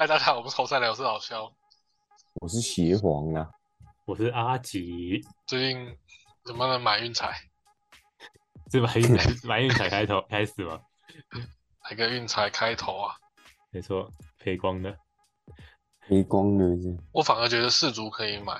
[0.00, 1.52] 哎，大家好，我们是侯赛聊，我是老肖。
[2.40, 3.50] 我是邪皇啊，
[4.06, 5.94] 我是阿吉，最近
[6.42, 7.38] 怎么能买运彩？
[8.72, 10.80] 是买运彩买运彩开头 开始吗？
[11.84, 13.14] 来个运彩开头啊！
[13.68, 14.96] 没错，赔光的，
[16.08, 18.58] 黑光的是，我反而觉得四足可以买，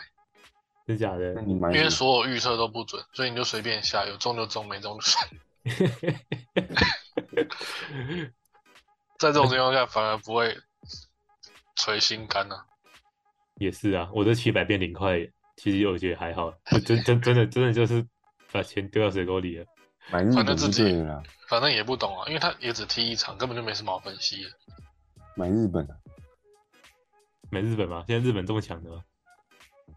[0.87, 1.41] 真假的那？
[1.41, 5.27] 你买因为所有预测都不准，所以你就随便下，有中就中，没中就算。
[9.19, 10.55] 在这种情况下，反而不会
[11.85, 12.67] 捶心肝啊。
[13.57, 15.19] 也是啊，我这七百变零块，
[15.57, 16.53] 其实我觉得还好，
[16.87, 18.07] 真真真的真的就是
[18.53, 19.67] 把钱丢到水沟里了。
[20.11, 21.07] 买日本就反正自己
[21.49, 24.51] 反正也不懂啊，因为他也只踢一场，根本就没什么好分析的。
[25.37, 25.95] 买日本啊，
[27.51, 28.05] 买日本吗？
[28.07, 29.03] 现在日本这么强的吗？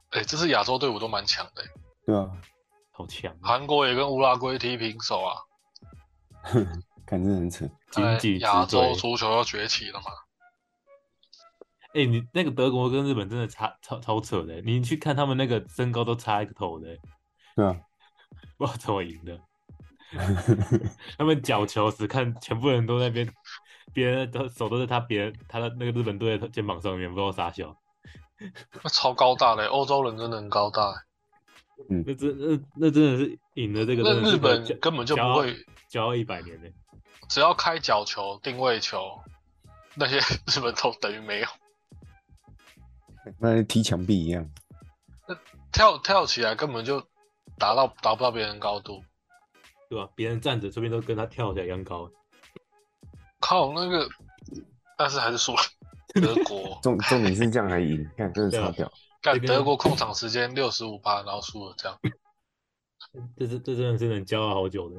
[0.09, 1.63] 哎、这是亚洲队伍都蛮强的、
[2.05, 2.29] 对啊，
[2.91, 3.47] 好强啊！
[3.47, 5.33] 韩国也跟乌拉圭踢平手啊，
[7.07, 10.05] 看这很扯，在经济亚洲足球要崛起了嘛。
[11.93, 16.87] 哎、你那个德国跟日本真的差超超扯的，你去看他们那个身高都差一个头的，
[17.55, 17.77] 对啊，
[18.57, 19.39] 不知道怎么赢的。
[21.17, 23.33] 他们角球只看全部人都在那边，
[23.93, 27.75] 别人的手都在他别人他的那个日本队的肩膀上面，不知道傻笑。
[28.83, 30.93] 那超高大的、欧洲人真的很高大、
[31.89, 35.55] 嗯那真那那真的是赢了这个，那日本根本就不会
[35.89, 36.69] 骄傲一百年呢。
[37.29, 39.19] 只要开角球、定位球，
[39.95, 41.47] 那些 日本都等于没有。
[43.39, 44.49] 那踢墙壁一样，
[45.27, 45.35] 那
[45.71, 46.99] 跳跳起来根本就
[47.57, 49.03] 达到达不到别人高度。
[49.89, 50.09] 对吧？
[50.15, 52.09] 别人站着，这边都跟他跳起来一样高。
[53.39, 54.09] 靠，那个，
[54.97, 55.59] 但是还是输了。
[56.19, 61.99] 德国重重点是这样还赢，看真的对啊超屌，看德国控场时间六十五趴，然后输了这样。
[63.37, 64.95] 这是这真的是能骄傲好久的。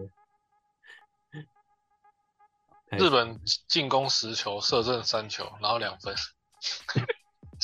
[2.99, 6.15] 日本进攻十球，射正三球，然后两分，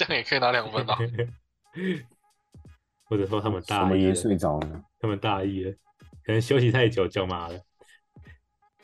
[0.00, 0.96] 这样也可以拿两分啊。
[3.04, 5.72] 或者说他们大意了，睡着了，他们大意了，
[6.24, 7.60] 可能休息太久脚麻了。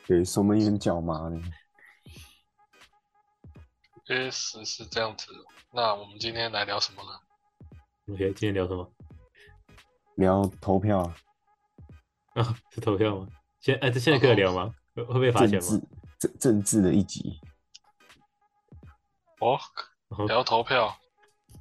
[0.07, 1.41] 对，守门员脚麻了，
[4.05, 5.33] 确实是这样子。
[5.73, 7.11] 那我们今天来聊什么呢
[8.13, 8.93] ？？OK，今天聊什么
[10.17, 11.17] 聊投票啊，
[12.35, 12.59] 啊？
[12.75, 13.27] 是投票吗？
[13.61, 14.75] 现哎，这现在可以聊吗？
[14.95, 15.83] 会会被罚钱政治吗？
[16.19, 17.41] 政政治的一集，
[19.41, 19.59] 哦，
[20.09, 20.95] 哦聊投票。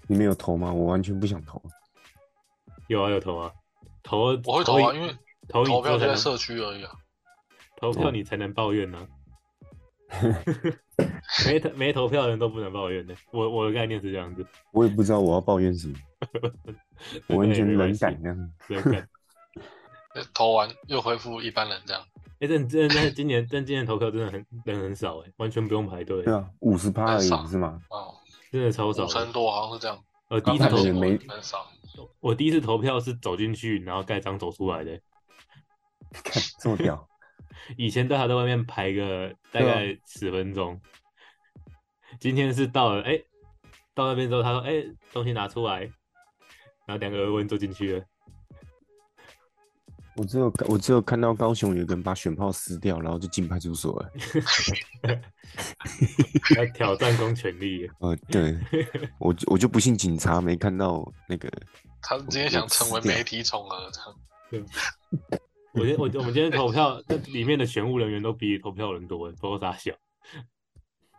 [0.07, 0.71] 你们有投吗？
[0.73, 1.61] 我完全不想投，
[2.88, 3.51] 有啊，有投啊，
[4.03, 5.16] 投我会投啊，因为
[5.47, 6.91] 投投票在社区而已啊。
[7.77, 9.05] 投票你才能抱怨呢、
[11.45, 13.13] 没投没投票的人都不能抱怨的。
[13.31, 15.95] 我我的概念是这样子，我也不知道我要抱怨什么，
[17.27, 19.09] 我完全冷感感，这样，冷感。
[20.33, 22.01] 投完又恢复一般人这样。
[22.39, 27.81] 哎、但真今年但今年投票真的很人很少哎、完全不用排队对，啊，五十趴而已是吗？
[27.89, 28.13] 哦，
[28.55, 30.03] 真的超少成多好像是这样。
[30.29, 31.67] 呃，第一次投没很少。
[32.19, 34.99] 我第一次投票是走进去，然后盖章走出来的。
[36.23, 37.07] 看这么屌，
[37.77, 40.79] 以前都还在外面排个 大概十分钟，
[42.19, 43.21] 今天是到了，哎、
[43.94, 45.81] 到那边之后，他说，哎、东西拿出来，
[46.85, 48.05] 然后两个俄文坐进去了。
[50.17, 54.09] 我只有我只有看到高雄有个人把选炮撕掉，然后就进派出所了。
[56.55, 58.57] 要挑战公权力，呃，对，
[59.19, 61.51] 我就我就不信警察没看到那个，
[62.01, 64.65] 他今天想成为媒体宠儿这样。
[65.73, 69.93] 我今天我我们今天投票，这里面的选务人员都比投票人多，不知道咋想。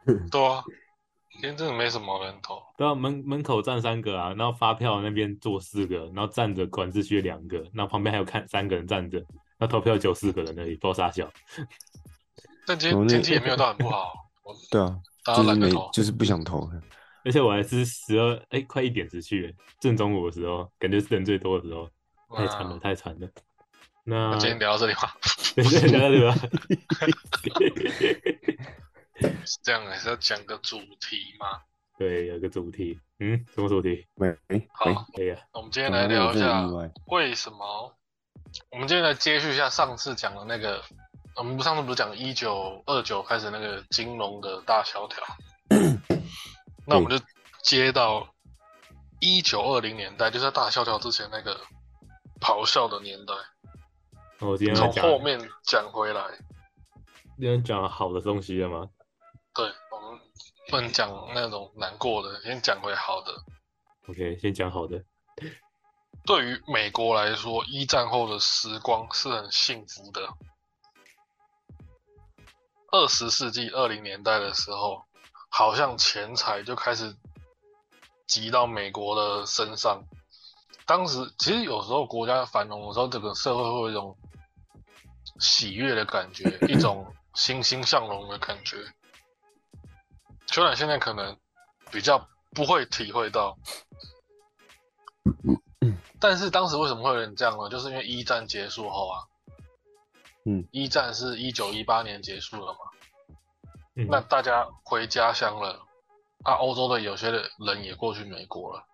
[0.30, 0.64] 对啊，
[1.36, 2.62] 今天真的没什么人投。
[2.76, 9.22] 对啊，门门口站三个啊，然后发票那边坐四个，然后站着管秩序两个，然后旁边还有看三个人站着，
[9.58, 11.30] 那投票只有四个人而已，不知道啥小。
[12.66, 15.90] 但今天天气也没有到很不好，我对啊，大就是没家懒得投。
[15.92, 16.68] 就是不想投。
[17.24, 21.88] 而且我还是十二哎，快一点时去，正中午的时候，感觉是人最多的时候，
[22.36, 23.28] 太惨了，嗯太惨了。
[24.04, 25.16] 那那今天聊到这里吧，
[25.56, 26.34] 对对聊到这里吧，
[29.46, 31.60] 是这样还是要讲个主题吗？
[31.98, 34.06] 对，有个主题，嗯，什么主题？
[34.16, 36.66] 喂喂好可以啊，我们今天来聊一下？
[37.06, 37.94] 为什么。
[38.70, 40.82] 我们今天来接续一下上次讲的那个，
[41.34, 45.22] 我们上次不是讲一九二九开始那个金融的大萧条，
[46.86, 47.22] 那我们就
[47.62, 48.28] 接到
[49.20, 51.58] 一九二零年代，就是在大萧条之前那个
[52.40, 53.34] 咆哮的年代，
[54.40, 56.22] 我今天，从后面讲回来。
[57.38, 58.88] 今天讲好的东西了吗？
[59.56, 60.20] 对，我们
[60.68, 63.32] 不能讲那种难过的，先讲回好的。
[64.08, 65.02] OK，先讲好的。
[66.26, 70.28] 对于美国来说，一战后的时光是很幸福的。
[72.92, 75.04] 二十世纪二零年代的时候，
[75.48, 77.16] 好像钱财就开始
[78.26, 80.02] 集到美国的身上。
[80.84, 84.16] 当时其实有时候国家繁荣的时候，整个社会会有一种
[85.40, 88.76] 喜悦的感觉，一种欣欣向荣的感觉。
[90.46, 91.36] 虽然现在可能
[91.90, 93.56] 比较不会体会到，
[96.18, 97.68] 但是当时为什么会有人这样呢？
[97.68, 99.20] 就是因为一战结束后啊，
[100.44, 102.78] 嗯，一战是一九一八年结束了嘛，
[103.96, 104.06] 嗯。
[104.08, 105.84] 那大家回家乡了，
[106.44, 108.84] 啊，欧洲的有些人也过去美国了，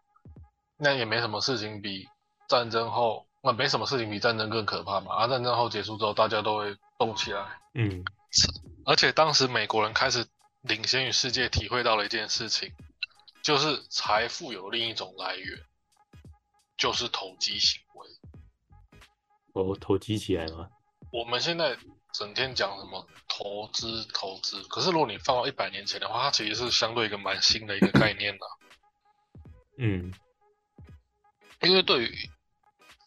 [0.76, 2.08] 那也没什么事情比
[2.48, 8.05] 战争后，那没什么事情比战争更可怕嘛，啊，战争后结束之后，大家都会动起来，嗯。
[8.84, 10.26] 而且当时美国人开始
[10.62, 12.73] 领先于世界，体会到了一件事情，
[13.43, 15.61] 就是财富有另一种来源，
[16.76, 18.09] 就是投机行为。
[19.53, 20.69] 投投机起来吗，
[21.12, 21.76] 我们现在
[22.14, 28.47] 整天讲什么投资投资，可是如果你放到一百年前的话，它其实是相对一个蛮新的一个概念的、
[29.79, 30.12] 嗯
[31.61, 32.31] 因为对于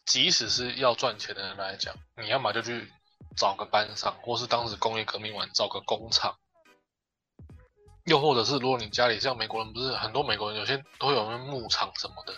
[0.06, 2.90] 即使是要赚钱的人来讲，你要么就去
[3.36, 6.38] 找个班上，或是当时工业革命完找个工厂，
[8.06, 12.34] 又或者是如果你家里像美国人，不是很多美国人有些都有那牧场什么的，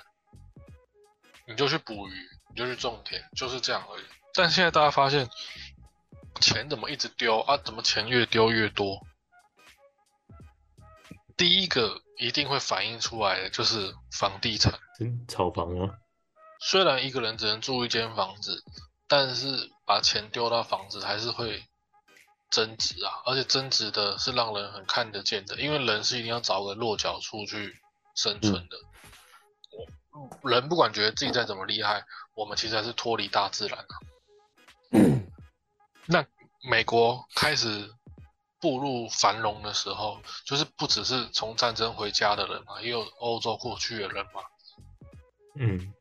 [1.46, 2.14] 你就去捕鱼，
[2.50, 4.04] 你就去种田，就是这样而已。
[4.34, 5.30] 但现在大家发现，
[6.40, 7.58] 钱怎么一直丢啊？
[7.58, 9.06] 怎么钱越丢越多？
[11.36, 14.74] 第一个一定会反映出来的就是房地产。
[14.98, 16.00] 真炒房啊，
[16.62, 18.64] 虽然一个人只能住一间房子，
[19.08, 21.67] 但是把钱丢到房子还是会
[22.50, 27.76] 增值啊，而且增值的是让人很看得见的，因为人是一定要找个落脚处去
[28.16, 28.78] 生存的。
[30.42, 33.94] 我人不管觉得自己再怎么厉害，我们其实还是脱离大自然啊。
[36.08, 36.26] 那
[36.70, 37.94] 美国开始
[38.60, 44.42] 步入繁荣的时候，就是不只是从战争回家的人嘛，也有欧洲过去的人嘛。
[45.60, 45.94] 嗯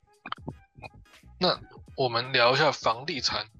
[1.39, 1.61] 那
[1.97, 3.51] 我们聊一下房地产，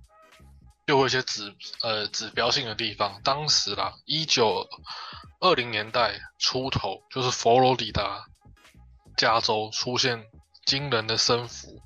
[0.87, 3.21] 又有一些指呃指标性的地方。
[3.23, 4.69] 当时啦，一九
[5.41, 8.25] 二零年代出头，就是佛罗里达、
[9.17, 10.25] 加州出现
[10.65, 11.83] 惊人的升幅，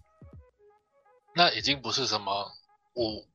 [1.34, 2.52] 那已经不是什么
[2.94, 3.26] 五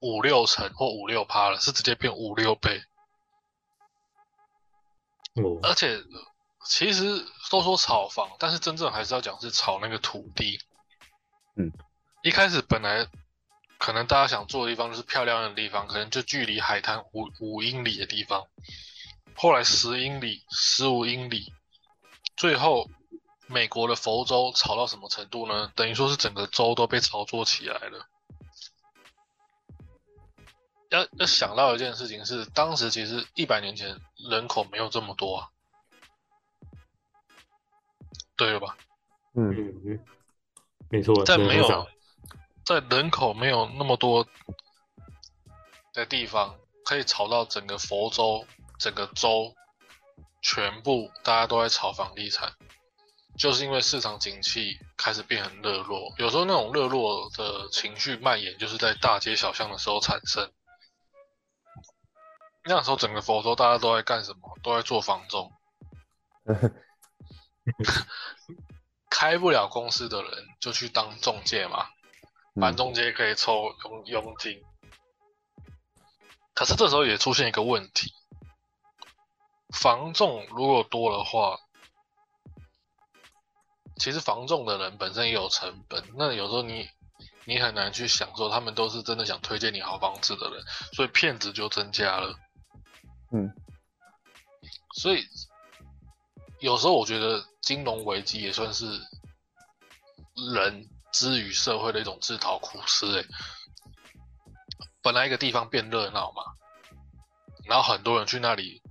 [0.00, 2.82] 五六成或五六趴了，是直接变五六倍。
[5.34, 5.98] 哦而且
[6.66, 10.60] 其实都说炒房，但是真正还是要讲是炒那个土地。
[11.56, 11.72] 嗯，
[12.22, 13.06] 一开始本来
[13.82, 18.46] 可能大家想住的地方就是漂亮的地方，可能就距离海滩五五英里的地方，
[19.34, 21.52] 后来十英里、十五英里，
[22.36, 22.88] 最后
[23.48, 25.72] 美国的佛州炒到什么程度呢？
[25.74, 28.06] 等于说是整个州都被炒作起来了。
[30.90, 33.98] 要要想到一件事情是，当时其实一百年前
[34.30, 35.48] 人口没有这么多啊，
[38.36, 38.76] 对了吧？
[39.34, 40.04] 嗯嗯嗯，
[40.88, 41.66] 没错，在没有
[42.64, 44.26] 在人口没有那么多
[45.92, 48.46] 的地方，可以炒到整个佛州、
[48.78, 49.54] 整个州
[50.40, 52.52] 全部大家都在炒房地产，
[53.36, 56.14] 就是因为市场景气开始变很热络。
[56.18, 60.50] 有时候那种热络的情绪蔓延，就是在大街小巷的时候产生。
[62.64, 64.56] 那时候整个佛州大家都在干什么？
[64.62, 65.52] 都在做房仲。
[69.10, 71.86] 开不了公司的人就去当中介嘛，
[72.54, 74.62] 反正中介可以抽佣佣金。
[76.54, 78.12] 可是这时候也出现一个问题，
[79.74, 81.58] 房仲如果多的话，
[83.96, 86.88] 其实房仲的人本身也有成本，那有时候你
[87.46, 92.38] 你很难去享受，他们都是真的想推荐你好房子的人，所以骗子就增加了。
[93.32, 93.50] 嗯，
[94.94, 95.24] 所以
[96.60, 98.84] 有时候我觉得金融危机也算是
[100.54, 103.20] 人之于社会的一种自讨苦吃。
[103.20, 103.24] 哎，
[105.02, 106.42] 本来一个地方变热闹嘛，
[107.64, 108.82] 然后很多人去那里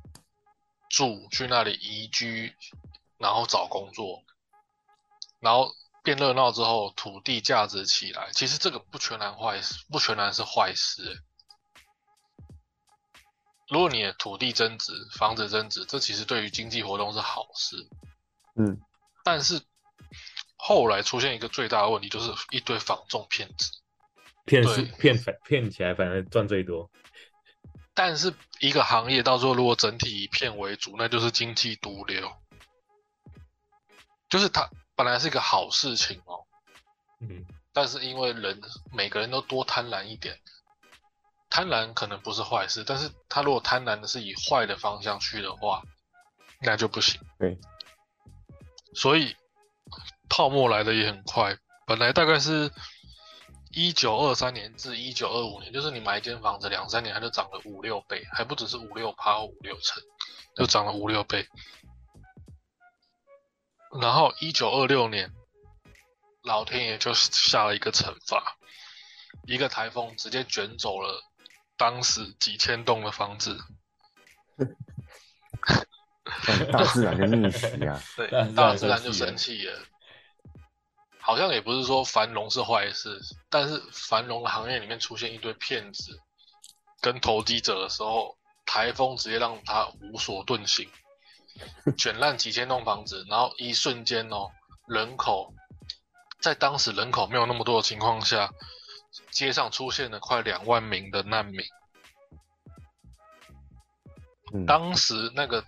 [0.90, 2.56] 住，去那里移居，
[3.18, 4.24] 然后找工作，
[5.40, 5.74] 然后
[6.04, 11.04] 变热闹之后，土地价值起来，其实这个不全然坏事，不全然是坏事。
[11.04, 11.22] 欸
[13.72, 17.88] 如果你的土地增值、房子增值，这其实对于经济活动是好事。
[18.58, 18.82] 嗯，
[19.24, 19.62] 但是
[20.64, 23.72] 后来出现一个最大的问题，就是一堆房仲骗子。
[24.46, 26.92] 骗对是骗反骗起来，反而赚最多。
[27.96, 32.32] 但是一个行业到最后如果整体以骗为主，那就是经济毒瘤。
[34.30, 36.46] 就是它本来是一个好事情哦，
[37.22, 40.40] 嗯但是因为人每个人都多贪婪一点，
[41.50, 45.82] 贪婪可能不是坏事，但是他如果贪婪的是以坏的方向去的话，
[46.62, 47.20] 那就不行。
[47.40, 47.58] 对，
[48.94, 49.36] 所以
[50.34, 52.72] 泡沫来的也很快，本来大概是
[53.72, 60.02] 一九二三年至一九二五年，就是你买一间房子两三年，它就涨了五六倍，还不只是五六趴五六成，
[60.56, 61.46] 就涨了五六倍。
[64.02, 65.34] 然后一九二六年，
[66.44, 68.56] 老天爷就下了一个惩罚，
[69.48, 71.22] 一个台风直接卷走了
[71.76, 73.60] 当时几千栋的房子。
[76.72, 78.02] 大自然的逆袭啊！
[78.16, 79.91] 对大自，然就生气了生气了。
[81.22, 86.20] 好像也不是说繁荣是坏事，但是繁荣的行业里面出现一堆骗子
[87.00, 88.36] 跟投机者的时候，
[88.66, 90.90] 台风直接让他无所遁形，
[91.98, 94.50] 卷烂几千栋房子，然后一瞬间哦，
[94.88, 95.54] 人口
[96.40, 98.52] 在当时人口没有那么多的情况下，
[99.30, 101.64] 街上出现了快两万名的难民。
[104.54, 105.62] 嗯，当时那个，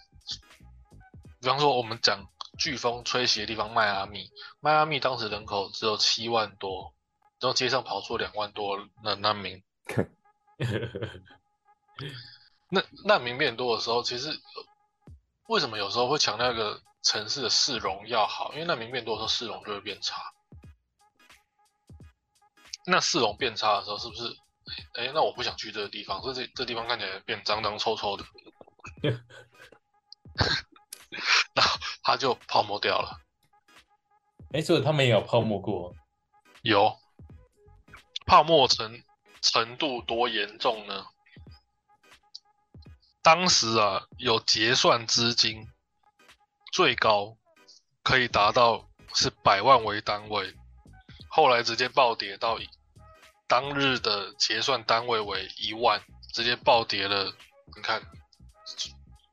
[1.40, 4.30] 比方说我们讲飓风吹袭的地方迈阿密，
[4.60, 6.94] 迈阿密当时人口只有七万多，
[7.40, 9.64] 然后街上跑出两万多的难民。
[12.70, 14.66] 那难民变多的时候，其实呃
[15.48, 18.52] 为什么有时候会强调一个城市的市容要好？
[18.54, 20.22] 因为难民变多的时候，市容就会变差。
[22.86, 24.24] 那市容变差的时候，是不是？
[24.94, 28.24] 哎，那我不想去这个地方，所以这这地方看起来变脏脏臭臭的，
[31.54, 33.20] 然后它就泡沫掉了。
[34.54, 35.96] 哎，所以他们也有泡沫过，
[36.62, 36.98] 有
[38.26, 39.04] 泡沫程
[39.42, 41.06] 程度多严重呢？
[43.22, 45.68] 当时啊，有结算资金，
[46.72, 47.38] 最高
[48.04, 50.54] 可以达到是百万为单位，
[51.30, 52.70] 后来直接暴跌到以
[53.48, 56.04] 当日的结算单位为一万，
[56.34, 57.34] 直接暴跌了，
[57.76, 58.02] 你看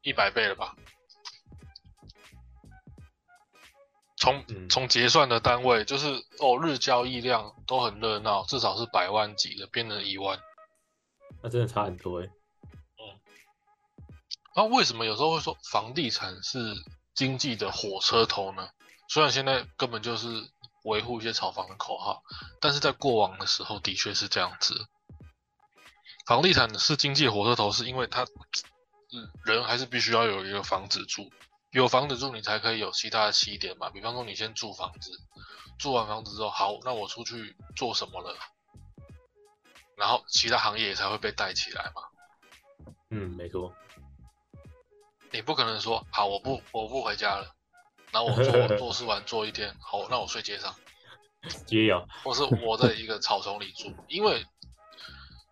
[0.02, 0.74] 一百倍了吧？
[4.20, 6.06] 从嗯从结算的单位就是
[6.38, 10.38] 哦，日交易量都很热闹，至少是百万级的，变成一万。
[11.42, 12.26] 那真的差很多哎。
[12.26, 13.18] 嗯
[14.54, 16.74] 那、为什么有时候会说房地产是
[17.14, 18.68] 经济的火车头呢？
[19.08, 20.28] 虽然现在根本就是
[20.84, 22.22] 维护一些炒房的口号，
[22.60, 24.86] 但是在过往的时候的确是这样子。
[26.26, 28.22] 房地产是经济火车头，是因为它，
[29.12, 31.30] 嗯，人还是必须要有一个房子住，
[31.70, 33.90] 有房子住你才可以有其他的起点嘛。
[33.90, 35.12] 比方说你先住房子，
[35.78, 38.36] 住完房子之后，好，那我出去做什么了？
[39.96, 42.02] 然后其他行业也才会被带起来嘛。
[43.10, 43.74] 嗯，没错。
[45.32, 47.54] 你不可能说好，我不我不回家了，
[48.10, 50.74] 然后我做我 做事完做一天，好，那我睡街上，
[51.68, 54.44] 也有，或是我在一个草丛里住，因为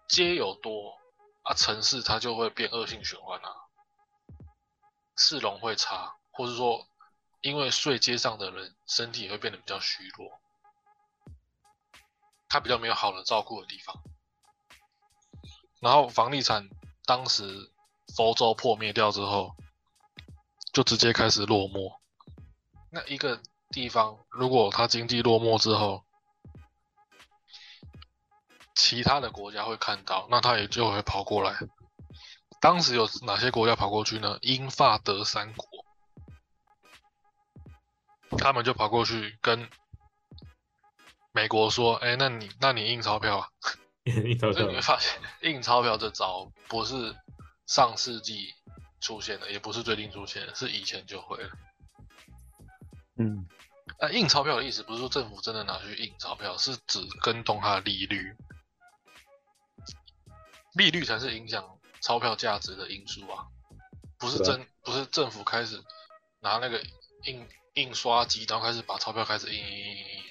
[0.08, 0.98] 街有多
[1.42, 3.50] 啊，城市它就会变恶性循环啊，
[5.18, 6.86] 市容会差，或是说
[7.42, 10.40] 因为睡街上的人身体也会变得比较虚弱，
[12.48, 14.02] 他比较没有好的照顾的地方，
[15.80, 16.70] 然后房地产
[17.04, 17.70] 当时
[18.16, 19.54] 佛州破灭掉之后，
[20.72, 21.98] 就直接开始落寞。
[22.90, 26.04] 那一个地方如果它经济落寞之后，
[28.74, 31.58] 其他的国家会看到，那它也就会跑过来。
[32.60, 34.38] 当时有哪些国家跑过去呢？
[34.42, 35.68] 英法德三国，
[38.38, 39.68] 他们就跑过去跟
[41.32, 43.48] 美国说：“哎，那你那你印钞票啊？”
[44.04, 47.14] 一头头所以你会发现，印钞票这招不是
[47.66, 48.54] 上世纪
[49.00, 51.50] 出现的，也不是最近出现的，是以前就会了。
[53.18, 53.46] 嗯，
[54.00, 58.34] 那印钞票的意思不是说政府真的拿去印钞票，是指跟动它的利率，
[60.74, 61.77] 利率才是影响
[62.08, 63.44] 钞票价值的因素啊，
[64.18, 65.84] 不是政不是政府开始
[66.40, 66.82] 拿那个
[67.24, 70.24] 印印刷机，然后开始把钞票开始印印印印，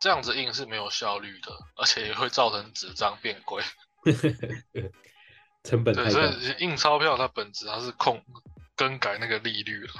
[0.00, 3.62] 这样子印是没有效率的，而且也会造成纸张变贵。
[5.62, 6.08] 成本对。
[6.08, 8.24] 所以印钞票它本质它是控
[8.74, 9.92] 更改那个利率了。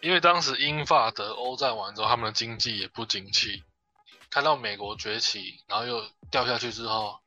[0.00, 3.62] 因为当时英法德欧战完之后，他们的经济也不景气，
[4.30, 7.20] 看到美国崛起，然后又掉下去之后，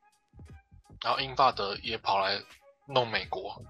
[1.02, 2.42] 然后英法德也跑来
[2.88, 3.64] 弄美国，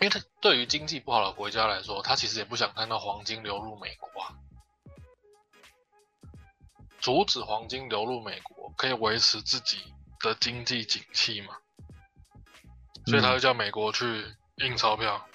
[0.00, 4.34] 因为他对于经济不好的国家来说，他其实也不想看到黄金流入美国啊。
[7.00, 11.56] 阻止黄金流入美国，可以维持自己的经济景气嘛？
[13.06, 15.26] 所以他就叫美国去印钞票。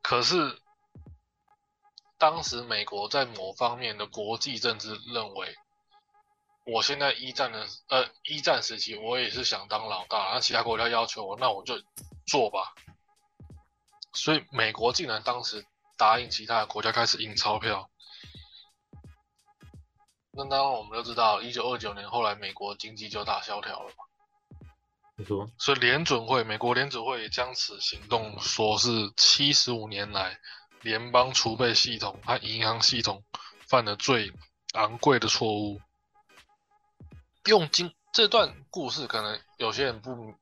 [0.00, 0.58] 可是，
[2.18, 5.54] 当时美国在某方面的国际政治认为，
[6.72, 11.74] 我现在一战的呃一战时期，我也是想当老大，那其他国家要求我，那我就
[12.26, 12.74] 做吧。
[14.12, 15.64] 所以美国竟然当时
[15.96, 17.90] 答应其他的国家开始印钞票。
[20.32, 24.04] 那当然我们都知道，一九二九年后来美国经济就大萧条了嘛。
[25.16, 30.38] 你说，所以联准会，美国联准会也将此行动说是七十五年来
[30.82, 33.24] 联邦储备系统和银行系统
[33.68, 34.32] 犯的最
[34.74, 35.80] 昂贵的错误。
[37.44, 40.34] 用经这段故事，可能有些人不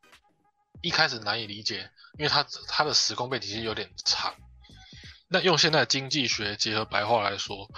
[0.81, 4.35] 一开始难以理解，因为它它的时空背景其实有点长。
[5.29, 7.69] 那用现在经济学结合白话来说，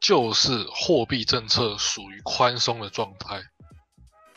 [0.00, 3.42] 就是货币政策属于宽松的状态。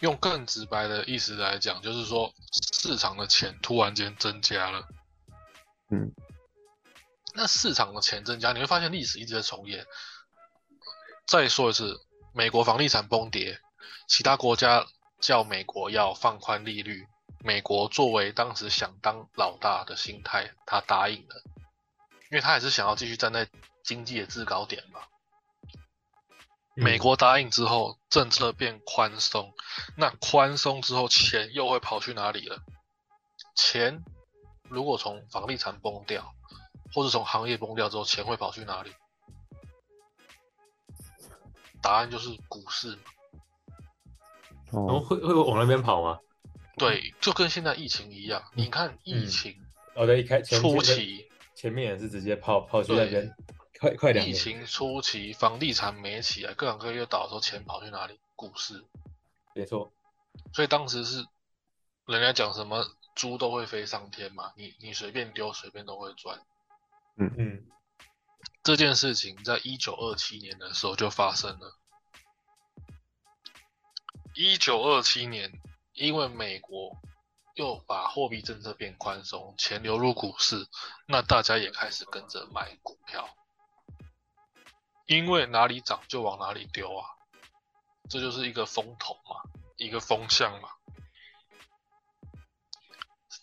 [0.01, 2.34] 用更直白的意思来讲，就是说
[2.74, 4.88] 市场的钱突然间增加了。
[5.89, 6.12] 嗯，
[7.34, 9.86] 那市场的钱增加，你会发现历史一直在重演。
[11.25, 11.98] 再说一次，
[12.34, 13.60] 美国房地产崩跌，
[14.07, 14.85] 其他国家
[15.19, 17.07] 叫美国要放宽利率，
[17.39, 21.41] 美国作为当时想当老大的心态，他答应了，
[22.29, 23.47] 因为他也是想要继续站在
[23.83, 25.01] 经济的制高点嘛。
[26.75, 29.53] 美国答应之后，政策变宽松，
[29.95, 32.59] 那宽松之后，钱又会跑去哪里了？
[33.55, 34.03] 钱
[34.63, 36.35] 如果从房地产崩掉，
[36.93, 38.93] 或者从行业崩掉之后，钱会跑去哪里？
[41.81, 43.03] 答案就是股市嘛。
[44.75, 46.20] 然后哦，会会往那边跑吗？
[46.77, 49.55] 对，就跟现在疫情一样，你看疫嗯情
[49.96, 53.34] 哦，对，一开初期，前面也是直接跑跑去那边，
[53.79, 58.20] 快快两年，疫情初期房地产没起来，各行各业倒的时候，钱跑去哪里？
[58.36, 58.84] 股市。
[59.53, 59.94] 没错，
[60.53, 61.25] 所以当时是
[62.05, 66.41] 人家讲什么猪都会飞上天嘛，你你随便丢随便都会赚。
[67.17, 67.63] 嗯嗯，
[68.63, 71.77] 这件事情在一九二七年的时候就发生了。
[74.36, 75.51] 一九二七年，
[75.94, 76.92] 因为美国
[77.56, 80.67] 又把货币政策变宽松，钱流入股市，
[81.08, 83.30] 那大家也开始跟着买股票，
[85.08, 87.08] 因为哪里涨就往哪里丢啊，
[88.10, 90.69] 这就是一个风头嘛，一个风向嘛。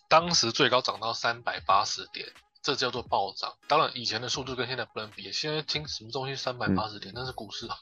[0.07, 3.57] 当时最高涨到三百八十点，这叫做暴涨。
[3.67, 5.31] 当然，以前的速度跟现在不能比。
[5.31, 7.79] 现在听什么东西三百八十点，那是股市啊。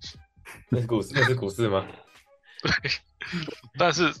[0.70, 1.86] 那是股市，那是股市吗？
[3.78, 4.14] 但是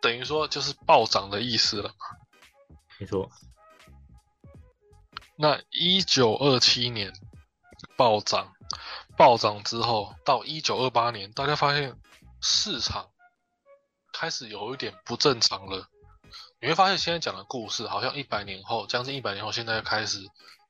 [0.00, 1.94] 等于说就是暴涨的意思了嘛。
[2.98, 3.30] 没错，
[5.36, 7.12] 那一九二七年
[7.96, 8.52] 暴涨，
[9.16, 11.96] 暴涨之后到一九二八年，大家发现
[12.40, 13.10] 市场
[14.12, 15.88] 开始有一点不正常了。
[16.60, 20.20] 你会发现现在讲的故事好像一百年后，将近一百年后，现在开始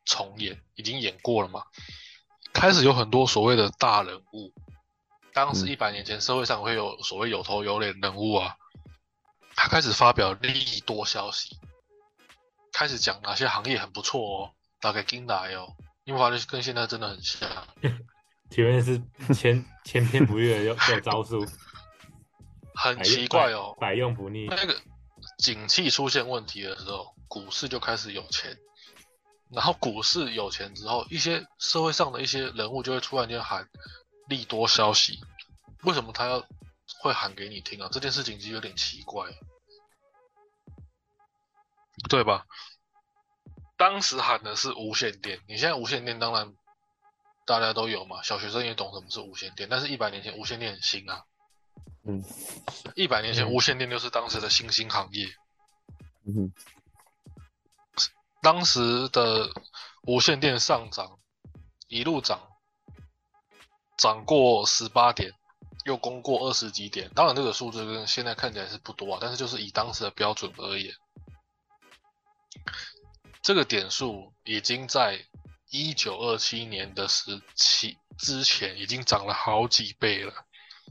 [0.07, 1.64] 重演，已经演过了嘛。
[2.55, 4.53] 开始有很多所谓的大人物，
[5.34, 8.56] 当时嗯一百年前社会上会有所谓有头有脸人物啊，
[9.54, 11.58] 他开始发表利多消息，
[12.72, 17.48] 开始讲哪些行业很不错哦，大概进来哦，你会发现跟现在真的很像。
[18.50, 19.00] 前面是
[19.32, 21.46] 千千篇不越又又招数，
[22.76, 24.46] 很奇怪哦，百百用不腻。
[24.48, 24.78] 那个
[25.38, 28.54] 景气出现问题的时候，股市就开始有钱，
[29.50, 33.66] 然后股市有钱之后，一些社会上的一些人物就会突然间喊
[34.32, 35.20] 利多消息。
[35.82, 36.46] 为什么他要
[37.00, 37.88] 会喊给你听啊？
[37.92, 39.30] 这件事情其实有点奇怪，
[42.08, 42.46] 对吧？
[43.76, 46.54] 当时喊的是无线电，你现在无线电当然
[47.44, 51.24] 大家都有嘛，小学生也懂什么是无线电，但是一百年前无线电很新啊。
[52.04, 52.24] 嗯
[52.94, 55.26] 一百年前，嗯无线电就是当时的新兴行业。
[56.24, 56.52] 嗯哼，
[58.40, 59.50] 当时的
[60.02, 61.18] 无线电上涨，
[61.88, 62.51] 一路涨，
[64.02, 65.32] 涨过十八点，
[65.84, 67.08] 又攻过二十几点。
[67.14, 70.92] 当然，这个数字跟现在看起来是不多啊，但是就是以当时的标准而言，
[73.40, 75.24] 这个点数已经在
[75.70, 80.32] 一九二七年的时期之前已经涨了好几倍了，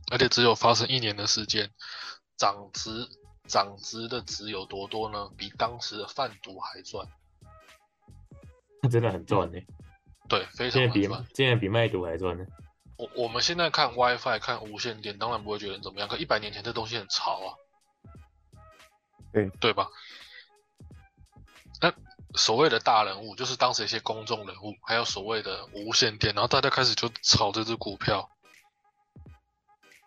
[0.09, 1.69] 而且只有发生一年的时间，
[2.37, 3.09] 涨值
[3.45, 5.29] 涨值的值有多多呢？
[5.35, 7.05] 比当时的贩毒还赚，
[8.81, 9.59] 那真的很赚呢，
[10.29, 11.09] 对，非现在比。
[11.35, 12.45] 现在比卖毒还赚呢。
[13.01, 17.49] 我我们现在看 WiFi 看无线电，当然不会觉得怎么样，可一百年前这东西很潮啊，
[19.33, 19.87] 对对吧？
[21.81, 21.91] 那
[22.35, 28.29] 所谓的大人物，就是当时一些公众人物，还有所谓的无线电，然后大家开始就炒这只股票。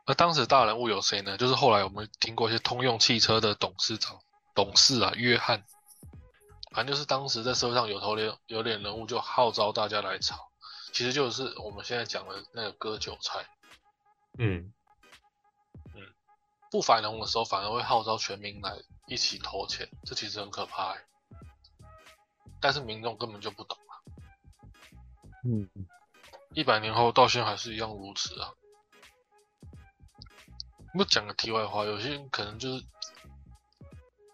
[0.07, 1.37] 那当时大人物有谁呢？
[1.37, 4.21] 就是后来我们听过一些通用汽车的董事长、
[4.55, 5.65] 董事啊，约翰，
[6.73, 10.37] 反正就是当时在社会上有头脸有脸人物，就号召大家来炒。
[10.95, 13.45] 其实就是我们现在讲的那个割韭菜，
[14.39, 14.73] 嗯
[15.93, 16.15] 嗯，
[16.71, 21.05] 不繁荣的时候反而会号召全民来一起投钱，这其实很可怕、欸。
[22.61, 23.93] 但是民众根本就不懂啊。
[25.45, 25.69] 嗯，
[26.53, 28.55] 一百年后到现在还是一样如此啊。
[30.93, 32.85] 不讲个题外话，有些人可能就是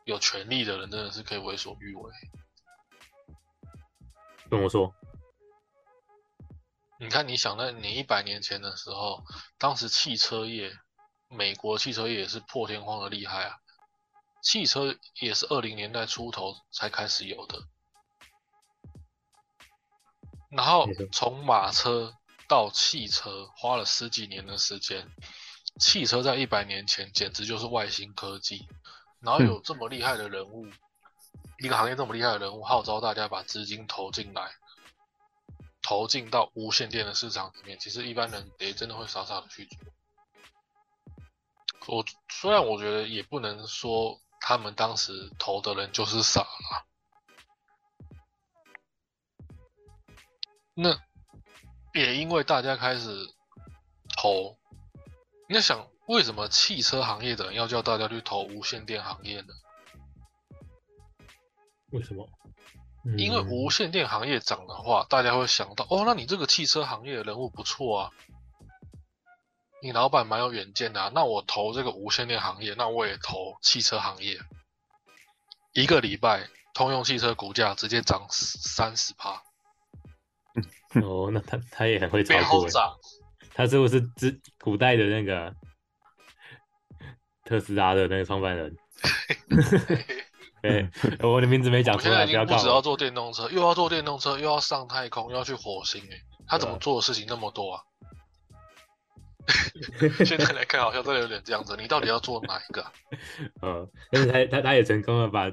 [0.04, 2.12] 有权利的人，真的是可以为所欲为。
[4.50, 4.94] 跟我说，
[7.02, 9.24] 你看，你想在你一百年前的时候，
[9.56, 10.70] 当时汽车业，
[11.28, 13.56] 美国汽车业也是破天荒的厉害啊。
[14.42, 17.58] 汽车也是二零年代出头才开始有的，
[20.50, 22.14] 然后从马车
[22.46, 25.08] 到汽车花了十几年的时间，
[25.80, 28.68] 汽车在一百年前简直就是外星科技，
[29.20, 30.66] 然后有这么厉害的人物，
[31.60, 34.52] 一个行业这么厉害的人物，号召大家把资金投进来，
[35.90, 39.76] 投进到无线电的市场里面，其实一般人也真的会傻傻的去做。
[41.88, 46.86] 我虽然我觉得也不能说他们当时投的人就是傻了，
[50.74, 50.96] 那
[51.92, 53.10] 也因为大家开始
[54.16, 54.56] 投，
[55.48, 59.48] 你要想为什么汽车行业的人要叫大家去投无线电行业呢？
[61.90, 62.28] 为什么？
[63.16, 68.10] 因为嗯无线电行业涨的话，大家会想到哦，那你这个汽车行业的人物不错啊，
[69.82, 71.10] 你老板蛮有远见的啊。
[71.14, 74.38] 那我投这个无线电行业，那我也投汽车行业。
[75.72, 79.42] 一个礼拜，通用汽车股价直接涨三十趴，
[81.02, 82.66] 哦，那他他也很会炒股。
[83.54, 85.54] 他是不是之古代的那个
[87.44, 88.76] 特斯拉的那个创办人？
[90.62, 90.88] 对，
[91.20, 92.82] 我的名字没讲出来，不要告已经不只要我。
[92.82, 97.82] 做电动车，又要坐电动车，又要上太空，又要去火星、欸，他怎么做的事情那么多啊？
[100.24, 101.74] 现在来看，好像真的有点这样子。
[101.76, 102.92] 你到底要做哪一个啊、
[103.62, 105.50] 呃，但是他他他也成功的把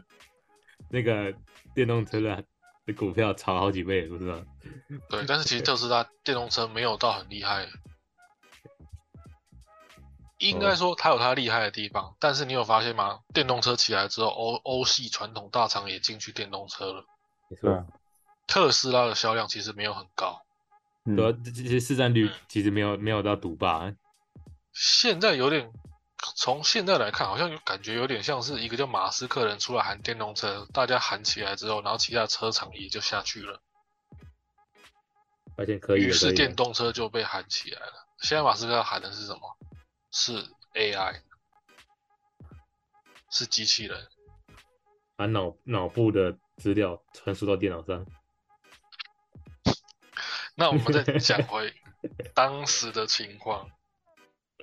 [0.89, 1.34] 那个
[1.74, 2.43] 电动车的
[2.86, 4.43] 的股票炒好几倍，不是吗？
[5.10, 7.65] 对，但是其实特斯拉电动车没有到很厉害，
[10.38, 13.19] 应该说它有它厉害的地方，但是你有发现吗？
[13.34, 17.06] 电动车起来之后，欧欧系传统大厂也进去电动车了，
[17.50, 17.86] 没错对啊，，
[18.47, 20.41] 特斯拉的销量其实没有很高，
[21.06, 23.93] 嗯对啊，这这些市占率嗯其实没有没有到独霸，
[24.73, 25.71] 现在有点。
[26.36, 33.62] 从现在来看，好像有感觉有点像是一个叫马斯克的人出来喊电动车，大家喊起来之后，然后其他车厂也就下去了，
[35.56, 36.12] 而且可以于。
[36.12, 38.08] 是电动车就被喊起来了。
[38.19, 39.58] 现在马斯克喊的是什么？
[40.12, 40.34] 是
[40.74, 41.22] AI，
[43.30, 44.08] 是机器人。
[45.15, 48.06] 把脑脑部的资料传输到电脑上。
[50.56, 51.74] 那我们再 讲回
[52.34, 53.70] 当时的情况。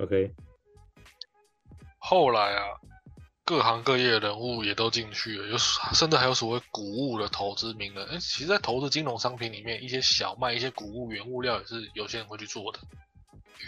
[0.01, 0.35] OK，
[1.99, 2.81] 后来啊，
[3.45, 8.07] 各行各业的人物也都进去了，有甚至还有所谓谷物的投资名人。
[8.09, 12.81] 哎，其实，在投资金融商品里面，一些小麦、一些谷物原物料也是有些人会去做的。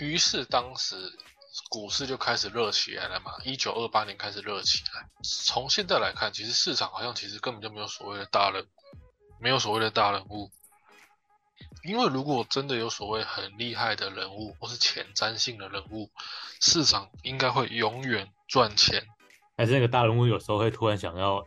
[0.01, 0.97] 于是当时
[1.71, 5.09] 股市就开始热起来了嘛，一九二八年开始热起来。
[5.23, 8.67] 从现在来看，其实市场好像其实根本就没有所谓的大人，
[9.39, 10.51] 没有所谓的大人物。
[11.85, 16.11] 因为如果真的有所谓很厉害的人物，或是前瞻性的人物，
[16.61, 19.07] 市场应该会永远赚钱。
[19.55, 21.45] 但是那个大人物有时候会突然想要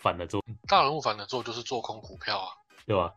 [0.00, 2.52] 反着做，大人物反着做就是做空股票啊，
[2.86, 3.14] 对吧？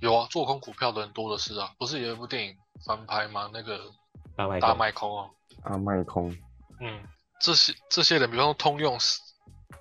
[0.00, 3.50] 有啊，做空股票的人多的是啊，不是有一部电影翻拍吗？
[3.52, 3.92] 那个
[4.36, 5.30] 大大麦克卖空哦，
[5.64, 6.36] 大卖空，
[6.80, 7.02] 嗯，
[7.40, 8.98] 这些这些人，比方说通用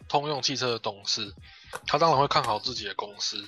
[0.08, 1.34] 通用汽车的董事，
[1.86, 3.44] 他当然会看好自己的公司，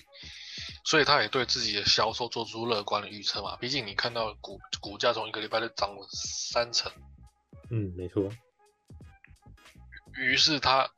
[0.83, 3.55] 所以他也对自己的销售做出乐观的预测嘛。
[3.55, 6.91] 毕竟你看到股股价从一个礼拜就涨了三成，
[7.71, 8.29] 嗯，没错。
[10.15, 10.89] 于是他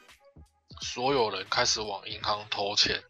[0.81, 3.03] 所有人开始往银行投钱。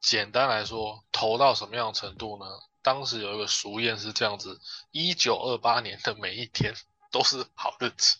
[0.00, 2.46] 简单来说，投到什么样的程度呢？
[2.88, 4.58] 当时有一个俗谚是这样子：
[4.92, 6.72] 一九二八年的每一天
[7.10, 8.16] 都是好日子。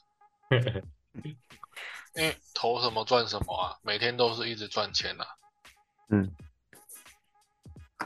[2.15, 5.27] 因为投什么赚什么啊，每天都是一直赚钱啊。
[6.11, 6.37] 嗯，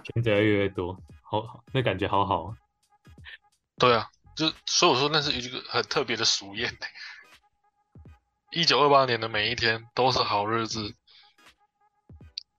[0.05, 2.57] 钱越来越多，好好，那感觉好好啊。
[3.77, 6.87] 对啊，就所以我说那是一个很特别的俗谚呢。
[8.53, 10.95] 一九二八年的每一天都是好日子。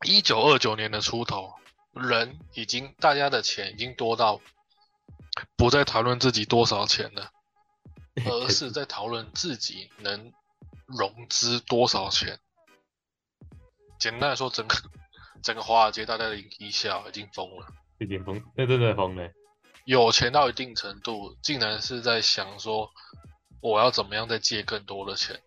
[0.05, 1.55] 一九二九年的出头，
[1.93, 4.41] 人已经大家的钱已经多到
[5.55, 7.31] 不再谈论自己多少钱了，
[8.25, 10.31] 而是在讨论自己能
[10.85, 12.39] 融资多少钱。
[13.99, 14.75] 简单来说，整个
[15.41, 17.67] 整个华尔街大家的一笑已经疯了。
[17.99, 19.29] 已经疯，对对对疯了。
[19.85, 22.89] 有钱到一定程度，竟然是在想说
[23.61, 25.39] 我要怎么样再借更多的钱，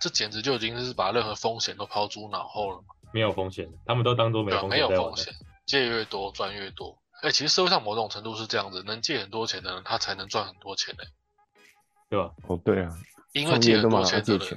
[0.00, 2.84] 这简直就已经是把任何风险都抛诸脑后了嘛。
[3.12, 5.02] 没有风险，他们都当做没风没险在玩的。
[5.02, 5.34] 有风险，
[5.68, 6.98] 借越多赚越多。
[7.20, 11.02] 哎、其实社会上某种程度是这样子，能借很多钱的人，他才能赚很多钱呢、
[12.08, 12.32] 对吧？
[12.46, 12.96] 哦，对啊，
[13.32, 14.56] 因为借很多钱的人借，，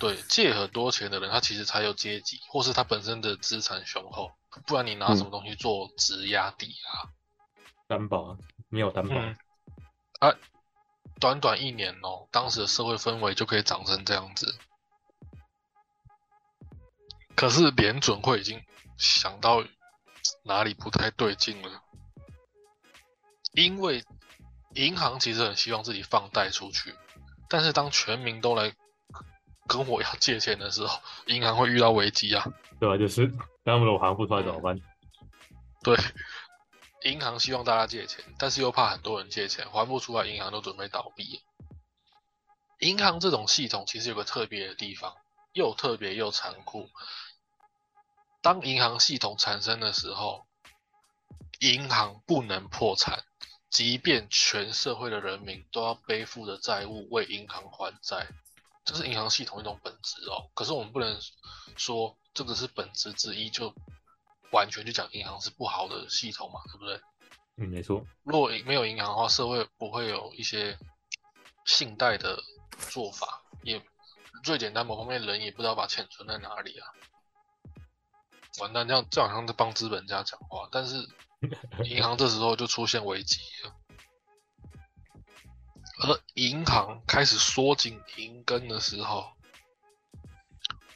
[0.00, 4.32] 对，借很多钱的人，他其实才有阶级，或是他本身的资产雄厚，
[4.66, 7.10] 不然你拿嗯什么东西做质押抵押？
[7.86, 9.36] 担保啊，没有担保，嗯，
[10.20, 10.34] 啊，
[11.20, 14.58] 短短一年哦，当时的社会氛围就可以长成这样子。
[17.36, 18.60] 可是联准会已经
[18.96, 19.62] 想到
[20.44, 21.82] 哪里不太对劲了，
[23.52, 24.04] 因为
[24.74, 26.94] 银行其实很希望自己放贷出去，
[27.48, 28.72] 但是当全民都来
[29.66, 32.44] 跟我要借钱的时候， 银行会遇到危机啊。
[32.80, 32.96] 对吧？
[32.96, 33.26] 就是
[33.64, 34.80] 他们如果还不出来怎么办？
[35.82, 35.96] 对，
[37.04, 41.40] 银行希望大家借钱，但是又怕很多人借钱还不出来，银行都准备倒闭。
[42.80, 45.16] 银行这种系统其实有个特别的地方，
[45.52, 46.88] 又特别又残酷。
[48.40, 50.46] 当银行系统产生的时候，
[51.60, 53.24] 银行不能破产，
[53.68, 58.28] 即便全社会的人民都要背负着债务为银行还债，
[58.84, 60.50] 这是银行系统一种本质哦。
[60.54, 61.18] 可是我们不能
[61.76, 63.74] 说这个是本质之一，就
[64.52, 67.00] 完全就讲银行是不好的系统嘛，对不对？
[67.56, 70.78] 嗯，没错，如果没有银行的话，社会不会有一些
[71.66, 72.40] 信贷的
[72.90, 73.82] 做法，也
[74.44, 76.86] 最简单，某方面人也不知道把钱存在哪里啊。
[78.58, 80.96] 完蛋，这样这样好像在帮资本家讲话，但是
[81.84, 83.74] 银行这时候就出现危机了，
[86.02, 89.32] 而银行开始缩紧银根的时候，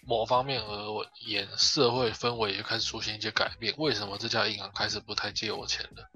[0.05, 3.75] 某方面而言，社会氛围也开始出现一些改变。
[3.79, 6.11] 为什么这家银行开始不太借我钱了？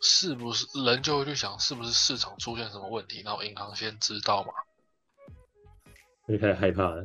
[0.00, 4.52] 是不是人就会去想，是不是市场出现什么问题，然后银行先知道嘛？
[6.26, 7.04] 就开始害怕了。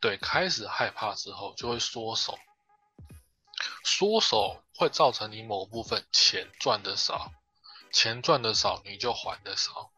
[0.00, 2.38] 对，开始害怕之后就会缩手，
[3.84, 7.32] 缩手会造成你某部分钱赚的少，
[7.92, 9.90] 钱赚的少你就还的少。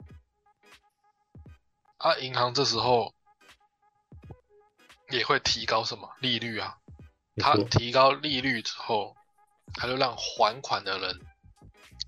[1.99, 3.15] 啊，银行这时候
[5.11, 6.79] 也会提高什么利率啊？
[7.37, 9.15] 它，提高利率之后，
[9.75, 11.21] 它就让还款的人，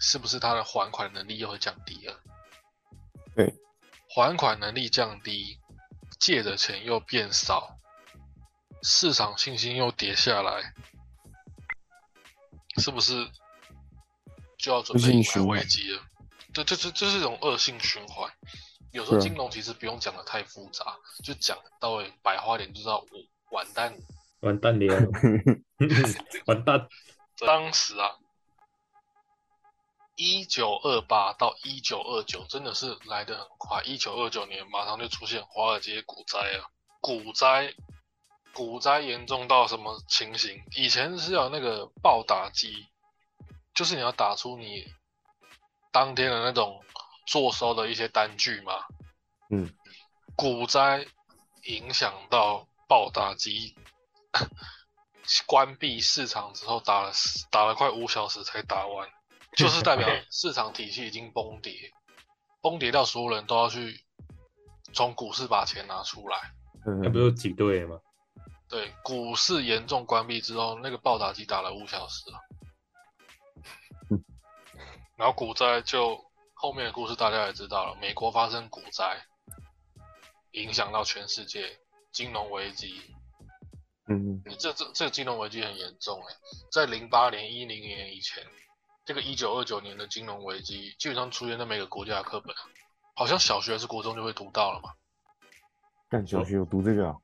[0.01, 2.19] 是不是他的还款能力又会降低了？
[3.35, 3.55] 对，
[4.09, 5.59] 还款能力降低，
[6.19, 7.79] 借的钱又变少，
[8.83, 10.75] 市场信心又跌下来，
[12.79, 13.31] 是不是
[14.59, 16.03] 就要准备迎来危机了？
[16.53, 18.31] 这这这这是一种恶性循环。
[18.91, 23.99] 有时候金融其实不用讲的太复杂，就讲到位白话点就知道我完蛋了。
[24.41, 24.87] 完蛋了，
[26.45, 26.89] 完蛋，
[27.39, 28.19] 当时啊，
[30.17, 36.69] 一九二八到一九二九真的是来得很快，一九二九年马上就出现华尔街股灾啊，
[37.01, 37.73] 股灾，
[38.55, 40.63] 股灾严重到什么情形？
[40.77, 42.87] 以前是有那个暴打机，
[43.75, 44.87] 就是你要打出你
[45.91, 46.83] 当天的那种
[47.27, 48.85] 做收的一些单据嘛，
[49.51, 49.73] 嗯，
[50.37, 51.07] 股灾
[51.65, 53.75] 影响到暴打机
[55.47, 57.13] 关闭市场之后打了
[57.51, 59.09] 打了快五小时才打完，
[59.57, 61.93] 就是代表 市场体系已经崩跌，
[62.61, 64.05] 崩跌到所有人都要去
[64.93, 66.39] 从股市把钱拿出来。
[66.85, 68.01] 嗯那不就挤兑了吗？
[68.73, 72.41] 对，股市严重关闭之后，那个暴打机打了五小时啊
[74.11, 74.25] 嗯
[75.15, 76.19] 然后股灾就
[76.55, 79.23] 后面的故事大家也知道了，美国发生股灾，
[80.53, 81.79] 影响到全世界
[82.13, 83.15] 金融危机，
[84.09, 86.35] 嗯，你这这这个金融危机很严重哎，
[86.73, 88.43] 在零八年、一零年以前，
[89.05, 92.63] 这个一九二九年的金融危机基本上出现在每个国家的课本啊，
[93.17, 94.95] 好像小学还是国中就会读到了嘛，
[96.09, 97.17] 但小学有读这个啊？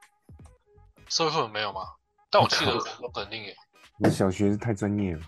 [1.09, 1.83] 社会课本没有吗？
[2.31, 3.55] 但我记得我肯定有，
[3.99, 5.23] 你小学是太专业了。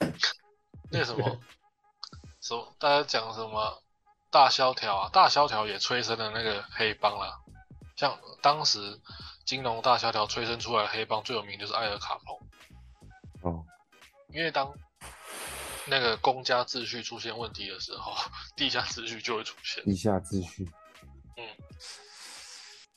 [0.92, 1.40] 那什么，
[2.40, 3.82] 什么大家讲什么
[4.30, 7.40] 大萧条啊，大萧条也催生了那个黑帮啦，
[7.96, 9.00] 像当时
[9.46, 12.36] 金融大萧条催生出来的黑帮最有名就是艾尔卡彭。
[13.42, 13.64] 哦，
[14.28, 14.70] 因为当
[15.86, 18.12] 那个公家秩序出现问题的时候，
[18.54, 19.82] 地下秩序就会出现。
[19.84, 20.70] 地下秩序，
[21.36, 21.48] 嗯，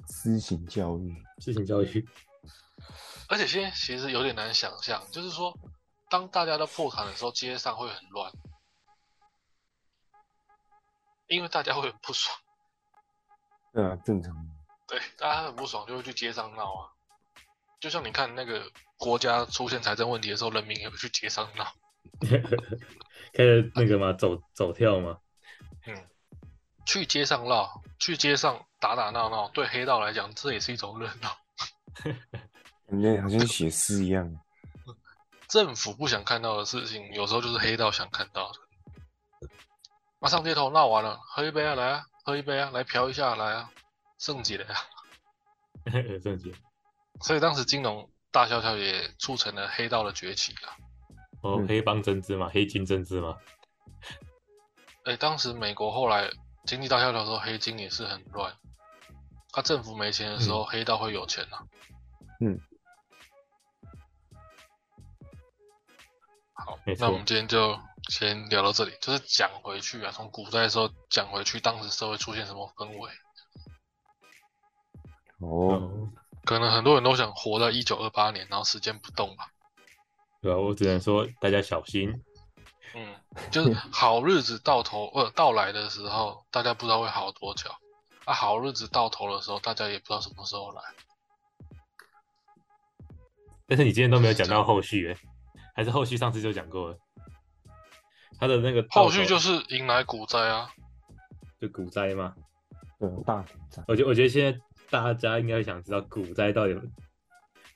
[0.07, 2.07] 私刑教育，私刑教育，
[3.29, 5.57] 而且现在其实有点难想象，就是说，
[6.09, 8.31] 当大家都破产的时候，街上会很乱，
[11.27, 12.37] 因为大家会很不爽。
[13.73, 14.33] 对啊，正常。
[14.87, 16.89] 对，大家很不爽就会去街上闹啊。
[17.79, 21.73] 就像你看那个国家出现财政问题的时候，人民也会去街上闹。
[23.33, 25.17] 开始那个嘛，走走跳嘛，
[25.87, 26.07] 嗯，
[26.85, 31.37] 去街上闹，去街上打打闹闹，对黑道来讲，这也是一种热闹。
[32.87, 34.39] 感觉好像写诗一样。
[35.47, 38.59] 政府不想看到的事情，有时候就是黑道想看到的。
[40.19, 43.69] 啊，上街头闹完了，喝一杯啊，来啊，喝一杯啊，来嫖一下，来啊，
[44.17, 44.75] 圣洁的呀。
[46.23, 46.53] 正经。
[47.21, 50.75] 所以当时金融大萧条也促成了黑道的崛起啊。
[51.41, 53.37] 哦，嗯黑帮政治嘛，黑金政治嘛。
[55.05, 56.31] 哎，当时美国后来
[56.65, 58.55] 经济大萧条的时候，黑金也是很乱。
[59.51, 61.63] 他、政府没钱的时候，黑道会有钱啊。
[62.39, 62.59] 嗯。
[66.53, 67.77] 好那我们今天就
[68.09, 73.11] 先聊到这里，就是讲回去啊，从古代的时候讲回去，当时社会出现什么氛围？
[75.39, 76.09] 哦，哦，
[76.45, 79.51] 可能很多人都想活在一九二八年，然后时间不动吧。
[80.41, 80.57] 对啊？
[80.57, 82.23] 我只能说大家小心。
[82.95, 83.15] 嗯，
[83.51, 87.69] 就是好日子到头呃到来的时候，大家不知道会好多久；
[88.25, 90.81] 啊，好日子到头的时候，大家也不知道什么时候来。
[93.65, 95.17] 但是你今天都没有讲到后续，哎，
[95.75, 96.97] 还是后续上次就讲过了。
[98.39, 100.69] 他的那个后续就是是迎来股灾啊。
[101.59, 102.35] 就股灾嘛。
[102.99, 103.85] 对，大股战。
[103.87, 106.75] 我觉我觉得现在大家应该想知道股灾到底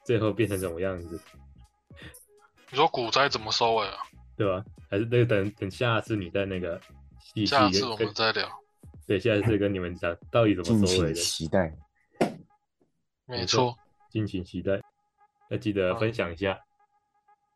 [0.06, 1.21] 最后变成什么样子，
[2.69, 3.97] 你说股灾怎么收尾啊？
[4.38, 4.63] 对吧？
[4.89, 6.80] 还是那个等等下次你在那个
[7.19, 8.47] 细细下次我跟们再聊。
[9.06, 11.76] 对下次跟你们讲到底怎么收尾的，期待。
[13.26, 13.76] 没错，
[14.10, 14.82] 敬请期待。
[15.50, 16.60] 要记得分享一下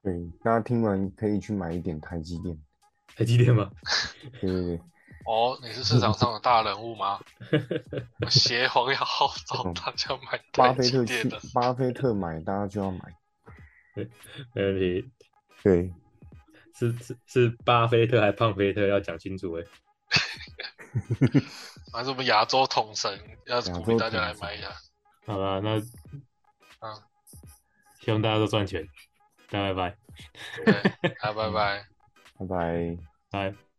[0.02, 0.14] 对，
[0.44, 2.58] 大家听完可以去买一点台积电。
[3.16, 3.70] 台积电吗？
[4.40, 4.82] 对对对，
[5.28, 7.20] 哦，你是市场上的大人物吗？
[8.30, 13.00] 邪皇要号召嗯大家买巴台菲特去积电的，，巴菲特买，大家就要买。
[14.56, 15.12] 没问题。
[15.64, 15.94] 对，
[16.74, 19.64] 是是是巴菲特还胖菲特要讲清楚哎。
[21.94, 24.72] 还是我们亚洲统神，要鼓励大家来买一下。
[25.26, 25.78] 好啦，那
[26.82, 27.02] 嗯，
[28.00, 28.88] 希望大家都赚钱，
[29.50, 29.98] 大家拜拜，
[30.66, 31.86] 对，好，拜拜。
[32.40, 32.98] 拜拜。
[33.30, 33.71] 拜。